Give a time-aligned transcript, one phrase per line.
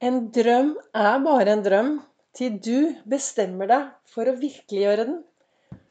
[0.00, 1.88] En drøm er bare en drøm
[2.32, 5.18] til du bestemmer deg for å virkeliggjøre den.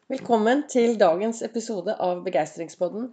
[0.10, 3.04] Velkommen til dagens episode av Begeistringspodden.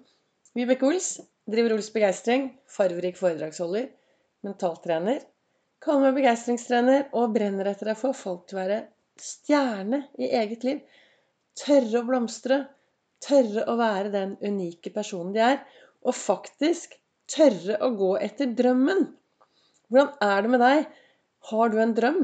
[0.57, 1.11] Vibeke Ols
[1.53, 3.91] driver Ols Begeistring, farverik foredragsholder,
[4.49, 5.21] mentaltrener.
[5.85, 8.81] Kaller meg begeistringstrener og brenner etter å få folk til å være
[9.21, 10.81] stjerne i eget liv.
[11.61, 12.63] Tørre å blomstre.
[13.21, 15.61] Tørre å være den unike personen de er.
[16.09, 16.97] Og faktisk
[17.37, 19.11] tørre å gå etter drømmen.
[19.91, 20.87] Hvordan er det med deg?
[21.51, 22.23] Har du en drøm?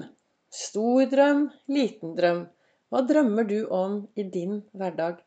[0.52, 2.46] Stor drøm, liten drøm.
[2.92, 5.20] Hva drømmer du om i din hverdag?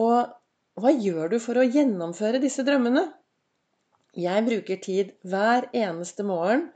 [0.00, 0.32] Og
[0.80, 3.04] hva gjør du for å gjennomføre disse drømmene?
[4.16, 6.70] Jeg bruker tid hver eneste morgen.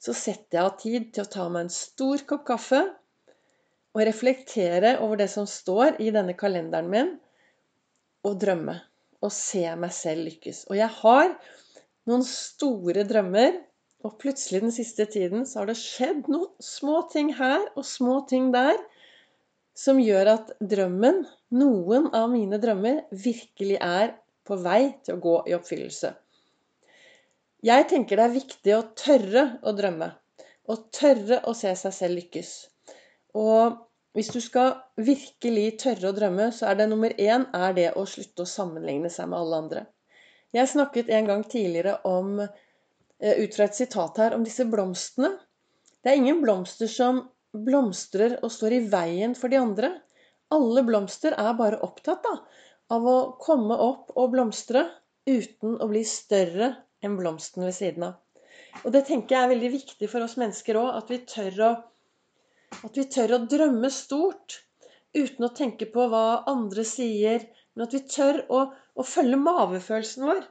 [0.00, 2.82] Så setter jeg av tid til å ta meg en stor kopp kaffe
[3.90, 7.10] og reflektere over det som står i denne kalenderen min,
[8.24, 8.76] og drømme.
[9.20, 10.62] Og se meg selv lykkes.
[10.70, 11.34] Og jeg har
[12.08, 13.58] noen store drømmer
[14.06, 18.20] og plutselig den siste tiden så har det skjedd noen små ting her og små
[18.30, 18.78] ting der
[19.76, 21.22] som gjør at drømmen,
[21.56, 26.10] noen av mine drømmer, virkelig er på vei til å gå i oppfyllelse.
[27.64, 30.10] Jeg tenker det er viktig å tørre å drømme.
[30.70, 32.50] Og tørre å se seg selv lykkes.
[33.36, 33.78] Og
[34.16, 38.06] hvis du skal virkelig tørre å drømme, så er det nummer én er det å
[38.08, 39.84] slutte å sammenligne seg med alle andre.
[40.56, 42.40] Jeg snakket en gang tidligere om
[43.20, 45.34] ut fra et sitat her om disse blomstene.
[46.00, 49.92] Det er ingen blomster som blomstrer og står i veien for de andre.
[50.54, 52.34] Alle blomster er bare opptatt da,
[52.94, 54.86] av å komme opp og blomstre
[55.28, 56.72] uten å bli større
[57.04, 58.16] enn blomsten ved siden av.
[58.84, 63.36] Og det tenker jeg er veldig viktig for oss mennesker òg, at, at, vi tør
[63.36, 64.60] å drømme stort
[65.16, 70.26] uten å tenke på hva andre sier, men at vi tør å, å følge mavefølelsen
[70.28, 70.44] vår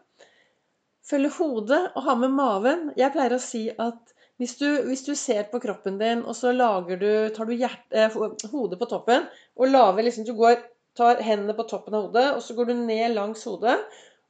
[1.10, 2.90] følge hodet og ha med maven.
[3.00, 6.54] Jeg pleier å si at hvis du, hvis du ser på kroppen din, og så
[6.54, 8.14] du, tar du hjerte, eh,
[8.54, 9.26] hodet på toppen
[9.60, 10.62] og laver liksom Du går,
[10.96, 13.76] tar hendene på toppen av hodet, og så går du ned langs hodet.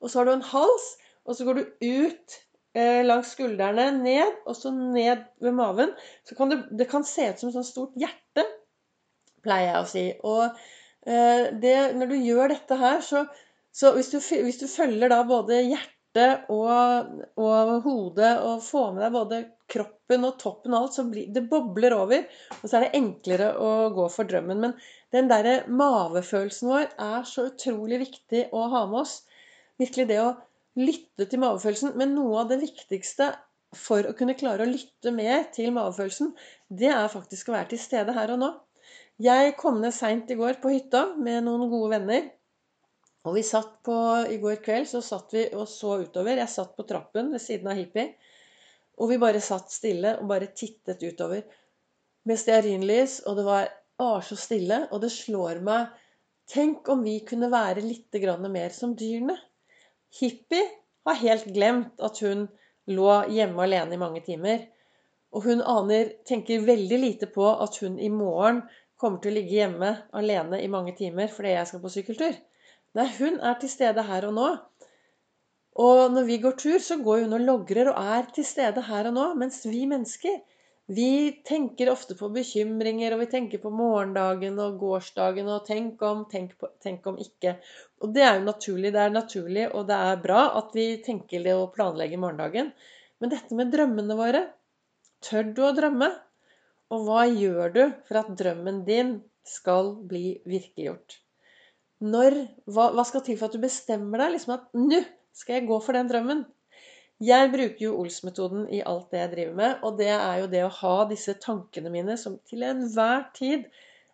[0.01, 0.87] Og så har du en hals,
[1.25, 2.39] og så går du ut
[2.73, 5.93] eh, langs skuldrene, ned, og så ned ved maven.
[6.25, 8.47] Så kan det, det kan se ut som et sånt stort hjerte,
[9.45, 10.05] pleier jeg å si.
[10.25, 10.43] Og
[11.05, 13.27] eh, det, når du gjør dette her, så,
[13.69, 18.91] så hvis, du, hvis, du, følger da både hjertet hjertet og, og, hodet og få
[18.93, 19.39] med deg både
[19.69, 22.25] kroppen og toppen og alt, så blir det bobler over.
[22.61, 24.59] Og så er det enklere å gå for drømmen.
[24.59, 24.73] Men
[25.11, 29.23] den derre mavefølelsen vår er så utrolig viktig å ha med oss.
[29.79, 30.35] Virkelig det å
[30.79, 31.93] lytte til mavefølelsen.
[31.95, 33.35] Men noe av det viktigste
[33.75, 36.33] for å kunne klare å lytte mer til mavefølelsen,
[36.69, 38.49] det er faktisk å være til stede her og nå.
[39.19, 42.29] Jeg kom ned seint i går på hytta med noen gode venner.
[43.27, 43.95] Og vi satt på,
[44.31, 46.39] I går kveld så satt vi og så utover.
[46.39, 48.13] Jeg satt på trappen ved siden av Hippie.
[48.99, 51.43] Og vi bare satt stille og bare tittet utover.
[52.27, 53.67] Med stearinlys, og det var
[53.99, 54.85] å, så stille.
[54.91, 55.97] Og det slår meg
[56.49, 58.15] Tenk om vi kunne være litt
[58.49, 59.35] mer som dyrene.
[60.19, 60.63] Hippie
[61.05, 62.47] har helt glemt at hun
[62.89, 64.63] lå hjemme alene i mange timer.
[65.29, 68.63] Og hun aner, tenker veldig lite på at hun i morgen
[68.97, 72.33] kommer til å ligge hjemme alene i mange timer fordi jeg skal på sykkeltur.
[72.97, 74.49] Nei, hun er til stede her og nå.
[75.79, 79.11] Og når vi går tur, så går hun og logrer og er til stede her
[79.11, 79.27] og nå.
[79.39, 80.39] Mens vi mennesker,
[80.89, 81.11] vi
[81.45, 86.55] tenker ofte på bekymringer, og vi tenker på morgendagen og gårsdagen og tenk om, tenk,
[86.57, 87.59] på, tenk om ikke.
[88.01, 88.93] Og det er jo naturlig.
[88.95, 92.73] Det er naturlig, og det er bra at vi tenker det og planlegger morgendagen.
[93.21, 94.47] Men dette med drømmene våre
[95.19, 96.07] Tør du å drømme?
[96.95, 101.19] Og hva gjør du for at drømmen din skal bli virkeliggjort?
[101.99, 102.35] Når,
[102.71, 105.01] hva, hva, skal til for at du bestemmer deg liksom at nå
[105.35, 106.45] skal jeg gå for den drømmen?
[107.19, 110.61] Jeg bruker jo Ols-metoden i alt det jeg driver med, og det er jo det
[110.63, 113.67] å ha disse tankene mine som til enhver tid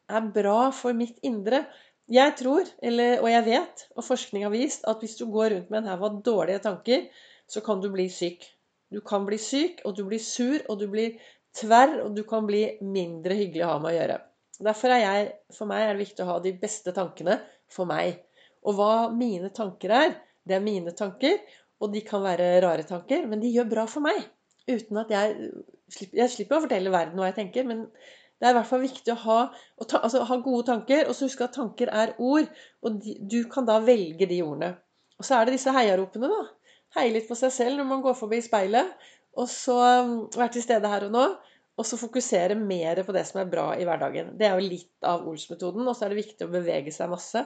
[0.09, 1.61] er bra for mitt indre.
[2.09, 5.69] Jeg tror, eller, og jeg vet, og forskning har vist, at hvis du går rundt
[5.69, 7.05] med en haug av dårlige tanker,
[7.45, 8.49] så kan du bli syk.
[8.93, 11.19] Du kan bli syk, og du blir sur, og du blir
[11.57, 14.21] tverr, og du kan bli mindre hyggelig å ha med å gjøre.
[14.65, 17.37] Derfor er jeg, for meg er det viktig å ha de beste tankene
[17.71, 18.19] for meg.
[18.65, 21.39] Og hva mine tanker er, det er mine tanker.
[21.83, 24.21] Og de kan være rare tanker, men de gjør bra for meg.
[24.69, 25.49] Uten at jeg
[26.15, 27.83] Jeg slipper å fortelle verden hva jeg tenker, men
[28.41, 29.35] det er i hvert fall viktig å ha,
[29.77, 31.03] å ta, altså, ha gode tanker.
[31.05, 32.47] Og så huske at tanker er ord,
[32.81, 34.71] og de, du kan da velge de ordene.
[35.19, 36.71] Og så er det disse heiaropene, da.
[36.97, 38.95] Heie litt på seg selv når man går forbi speilet.
[39.37, 41.25] Og så um, være til stede her og nå.
[41.75, 44.35] Og så fokusere mer på det som er bra i hverdagen.
[44.39, 45.83] Det er jo litt av Ols-metoden.
[45.83, 47.41] Og så er det viktig å bevege seg masse.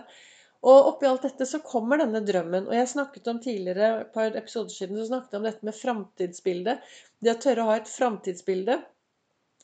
[0.59, 2.67] Og oppi alt dette så kommer denne drømmen.
[2.67, 5.77] Og jeg snakket om tidligere, et par episoder siden, så snakket jeg om dette med
[5.77, 6.87] framtidsbildet.
[7.23, 8.77] Det å tørre å ha et framtidsbilde.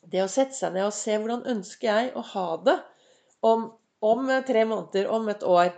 [0.06, 2.78] Det å sette seg ned og se hvordan ønsker jeg å ha det
[3.46, 3.68] om,
[4.06, 5.74] om tre måneder, om et år.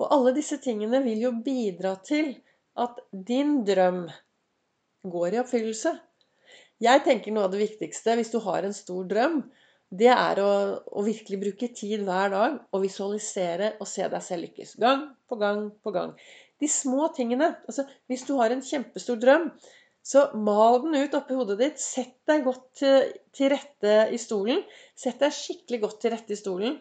[0.00, 2.32] Og alle disse tingene vil jo bidra til
[2.80, 4.06] at din drøm
[5.12, 5.92] går i oppfyllelse.
[6.80, 9.42] Jeg tenker noe av det viktigste hvis du har en stor drøm,
[9.90, 10.50] det er å,
[10.86, 14.76] å, virkelig bruke tid hver dag og visualisere og se deg selv lykkes.
[14.80, 16.14] Gang på gang på gang.
[16.62, 17.56] De små tingene.
[17.66, 19.50] altså Hvis du har en kjempestor drøm,
[20.06, 21.82] så mal den ut oppi hodet ditt.
[21.82, 24.62] Sett deg godt til, til rette i stolen.
[24.96, 26.78] Sett deg skikkelig godt til rette i stolen.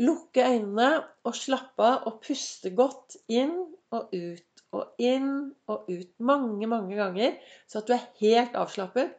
[0.00, 0.90] Lukke øynene
[1.28, 3.54] og slappe av og puste godt inn
[3.94, 4.44] og ut
[4.74, 5.30] og inn
[5.70, 7.36] og ut mange, mange ganger,
[7.70, 9.14] så at du er helt avslappet.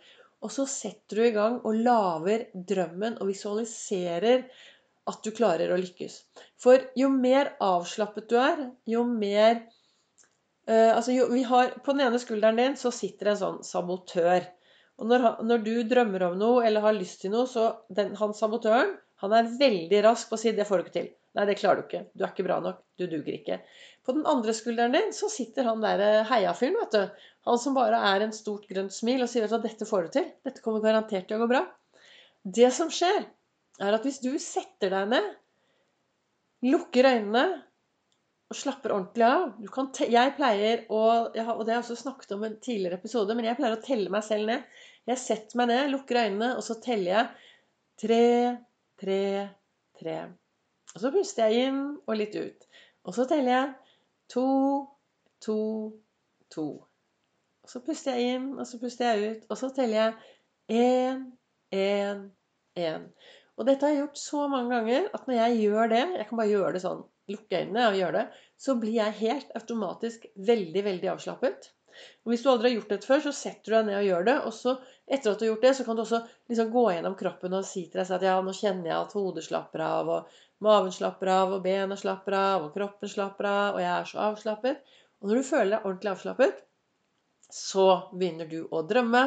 [0.45, 4.45] Og så setter du i gang og lager drømmen og visualiserer
[5.07, 6.19] at du klarer å lykkes.
[6.61, 9.63] For jo mer avslappet du er, jo mer
[10.69, 14.45] uh, Altså, jo, har På den ene skulderen din så sitter en sånn sabotør.
[14.97, 18.33] Og når, når du drømmer om noe eller har lyst til noe, så den, han
[18.37, 21.13] sabotøren han er veldig rask på å si 'det får du ikke til'.
[21.37, 22.03] Nei, det klarer du ikke.
[22.13, 22.81] Du er ikke bra nok.
[22.97, 23.59] Du duger ikke.
[24.07, 27.23] På den andre skulderen din så sitter han der eh, heiafyren, vet du.
[27.49, 30.29] Han som bare er en stort grønt smil og sier at 'dette får du til'.
[30.47, 31.65] Dette kommer garantert til å gå bra.
[32.59, 33.25] Det som skjer,
[33.83, 35.27] er at hvis du setter deg ned,
[36.71, 37.43] lukker øynene
[38.47, 42.47] og slapper ordentlig av Jeg pleier å Og det har jeg også snakket om i
[42.47, 44.63] en tidligere episode, men jeg pleier å telle meg selv ned.
[45.07, 47.27] Jeg setter meg ned, lukker øynene, og så teller jeg
[47.99, 48.23] tre,
[49.03, 49.19] tre,
[49.99, 50.17] tre.
[50.95, 52.67] Og så puster jeg inn og litt ut.
[53.07, 53.75] Og så teller jeg
[54.33, 54.47] to,
[55.43, 55.57] to,
[56.53, 56.67] to.
[57.63, 59.47] Og så puster jeg inn, og så puster jeg ut.
[59.51, 61.23] Og så teller jeg én,
[61.75, 62.25] én,
[62.79, 63.07] én.
[63.57, 66.39] Og dette har jeg gjort så mange ganger at når jeg gjør det Jeg kan
[66.39, 67.01] bare gjøre det sånn.
[67.27, 68.43] Lukke øynene og gjøre det.
[68.55, 71.71] Så blir jeg helt automatisk veldig, veldig avslappet.
[72.23, 74.27] Og Hvis du aldri har gjort dette før, så setter du deg ned og gjør
[74.29, 74.35] det.
[74.47, 76.21] Og så etter at du har gjort det, så kan du også
[76.51, 79.15] liksom gå gjennom kroppen og si til deg selv at ja, nå kjenner jeg at
[79.17, 83.75] hodet slapper av, og Maven slapper av, og bena slapper av, og kroppen slapper av,
[83.75, 84.95] og jeg er så avslappet.
[85.21, 86.63] Og når du føler deg ordentlig avslappet,
[87.53, 89.23] så begynner du å drømme,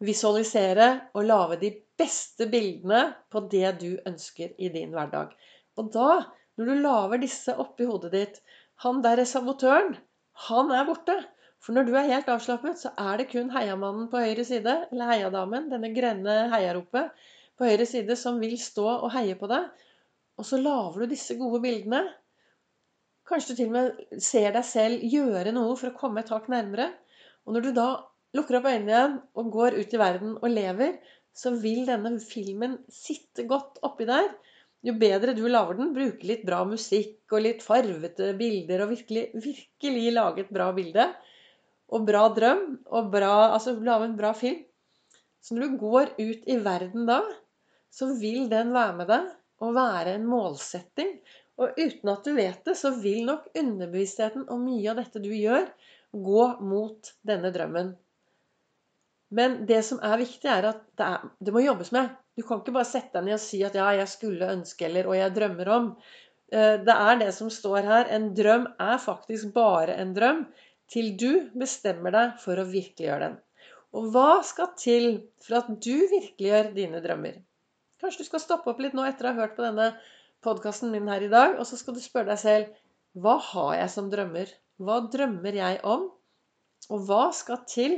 [0.00, 1.70] visualisere og lage de
[2.00, 5.34] beste bildene på det du ønsker i din hverdag.
[5.76, 6.22] Og da,
[6.56, 8.40] når du lager disse oppi hodet ditt
[8.80, 9.98] Han derre sabotøren,
[10.48, 11.18] han er borte.
[11.60, 15.10] For når du er helt avslappet, så er det kun heiamannen på høyre side, eller
[15.12, 17.10] heiadamen, denne grønne heiaropet
[17.60, 19.68] på høyre side, som vil stå og heie på deg.
[20.40, 22.00] Og så lager du disse gode bildene.
[23.28, 26.48] Kanskje du til og med ser deg selv gjøre noe for å komme et hakk
[26.50, 26.88] nærmere.
[27.44, 27.88] Og når du da
[28.36, 30.96] lukker opp øynene igjen og går ut i verden og lever,
[31.36, 34.30] så vil denne filmen sitte godt oppi der.
[34.86, 39.26] Jo bedre du lager den, bruke litt bra musikk og litt farvete bilder og virkelig,
[39.36, 41.04] virkelig lage et bra bilde
[41.90, 44.62] og bra drøm og bra, altså lage en bra film.
[45.44, 47.20] Så når du går ut i verden da,
[47.92, 49.28] så vil den være med deg
[49.60, 51.16] å være en målsetting.
[51.60, 55.30] Og uten at du vet det, så vil nok underbevisstheten og mye av dette du
[55.34, 55.66] gjør,
[56.10, 57.92] gå mot denne drømmen.
[59.30, 62.16] Men det som er viktig, er at det, er, det må jobbes med.
[62.34, 65.06] Du kan ikke bare sette deg ned og si at 'ja, jeg skulle ønske', eller
[65.06, 65.92] 'og jeg drømmer om'.
[66.52, 68.10] Eh, det er det som står her.
[68.10, 70.46] En drøm er faktisk bare en drøm
[70.90, 73.36] til du bestemmer deg for å virkeliggjøre den.
[73.94, 75.06] Og hva skal til
[75.42, 77.38] for at du virkeliggjør dine drømmer?
[78.00, 79.90] Kanskje du skal stoppe opp litt nå etter å ha hørt på denne
[80.44, 83.92] podkasten min her i dag, og så skal du spørre deg selv hva har jeg
[83.92, 84.50] som drømmer?
[84.80, 86.06] Hva drømmer jeg om?
[86.90, 87.96] Og hva skal til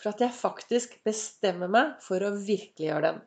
[0.00, 3.20] for at jeg faktisk bestemmer meg for å virkeliggjøre den?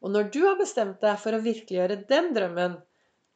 [0.00, 2.76] Og når du har bestemt deg for å virkeliggjøre den drømmen,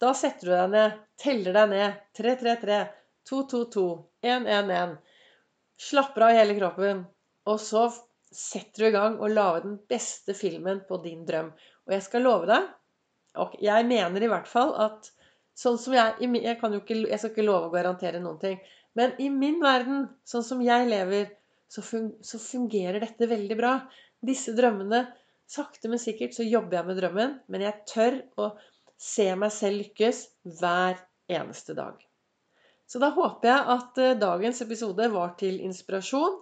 [0.03, 2.81] da setter du deg ned, teller deg ned 333,
[3.31, 3.85] 222,
[4.27, 4.97] 111.
[5.81, 7.05] Slapper av hele kroppen.
[7.49, 7.87] Og så
[8.35, 11.53] setter du i gang og lager den beste filmen på din drøm.
[11.87, 12.73] Og jeg skal love deg
[13.43, 15.11] og Jeg mener i hvert fall at
[15.59, 18.61] sånn som jeg Jeg, kan jo ikke, jeg skal ikke love å garantere noen ting.
[18.95, 21.33] Men i min verden, sånn som jeg lever,
[21.67, 23.75] så, fungerer dette veldig bra.
[24.23, 25.03] Disse drømmene
[25.51, 28.47] Sakte, men sikkert så jobber jeg med drømmen, men jeg tør å
[28.97, 30.23] se meg selv lykkes
[30.61, 30.97] hver
[31.29, 31.99] eneste dag.
[32.89, 36.41] Så da håper jeg at eh, dagens episode var til inspirasjon.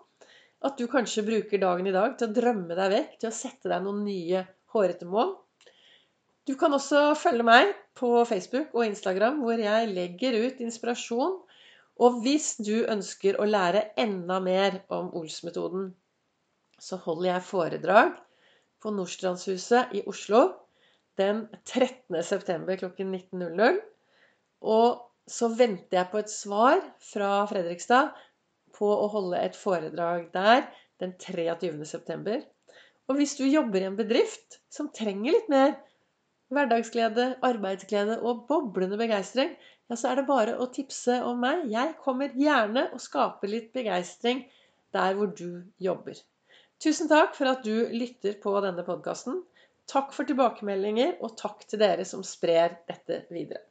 [0.62, 3.72] At du kanskje bruker dagen i dag til å drømme deg vekk, til å sette
[3.72, 5.36] deg noen nye hårete mål.
[6.48, 11.36] Du kan også følge meg på Facebook og Instagram, hvor jeg legger ut inspirasjon.
[12.02, 15.92] Og hvis du ønsker å lære enda mer om Ols-metoden,
[16.82, 18.16] så holder jeg foredrag
[18.82, 20.42] på Nordstrandshuset i Oslo
[21.20, 22.18] den 13.
[22.26, 23.78] september klokken 19.00.
[24.66, 28.10] Og så venter jeg på et svar fra Fredrikstad
[28.74, 30.64] på å holde et foredrag der
[31.02, 32.40] den 23.9.
[33.12, 35.74] Og hvis du jobber i en bedrift som trenger litt mer
[36.52, 39.50] hverdagsglede, arbeidsglede og boblende begeistring,
[39.90, 41.66] ja, så er det bare å tipse om meg.
[41.68, 44.46] Jeg kommer gjerne og skaper litt begeistring
[44.96, 46.16] der hvor du jobber.
[46.80, 49.42] Tusen takk for at du lytter på denne podkasten.
[49.92, 53.66] Takk for tilbakemeldinger, og takk til dere som sprer dette videre.